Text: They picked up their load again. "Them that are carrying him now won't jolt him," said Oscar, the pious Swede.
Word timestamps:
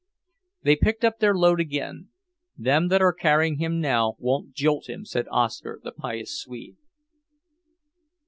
They 0.63 0.75
picked 0.75 1.05
up 1.05 1.19
their 1.19 1.35
load 1.37 1.59
again. 1.59 2.09
"Them 2.57 2.87
that 2.87 3.03
are 3.03 3.13
carrying 3.13 3.59
him 3.59 3.79
now 3.79 4.15
won't 4.17 4.51
jolt 4.51 4.89
him," 4.89 5.05
said 5.05 5.27
Oscar, 5.29 5.79
the 5.83 5.91
pious 5.91 6.41
Swede. 6.41 6.77